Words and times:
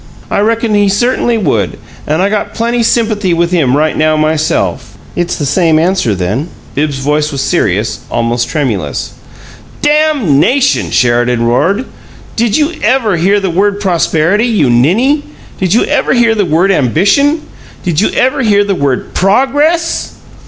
"I 0.31 0.39
reckon 0.39 0.73
he 0.73 0.89
certainly 0.89 1.37
would! 1.37 1.77
And 2.07 2.23
I 2.23 2.29
got 2.29 2.55
plenty 2.55 2.81
sympathy 2.81 3.35
with 3.35 3.51
him 3.51 3.77
right 3.77 3.95
now, 3.95 4.17
myself!" 4.17 4.97
"It's 5.15 5.35
the 5.35 5.45
same 5.45 5.77
answer, 5.77 6.15
then?" 6.15 6.47
Bibbs's 6.73 7.05
voice 7.05 7.31
was 7.31 7.41
serious, 7.41 7.99
almost 8.09 8.49
tremulous. 8.49 9.11
"Damnation!" 9.83 10.89
Sheridan 10.89 11.43
roared. 11.43 11.85
"Did 12.35 12.57
you 12.57 12.71
ever 12.81 13.15
hear 13.17 13.39
the 13.39 13.51
word 13.51 13.79
Prosperity, 13.79 14.45
you 14.47 14.71
ninny? 14.71 15.23
Did 15.59 15.75
you 15.75 15.83
ever 15.85 16.13
hear 16.13 16.33
the 16.33 16.45
word 16.45 16.71
Ambition? 16.71 17.41
Did 17.83 18.01
you 18.01 18.09
ever 18.17 18.41
hear 18.41 18.63
the 18.63 18.73
word 18.73 19.13
PROGRESS?" 19.13 20.15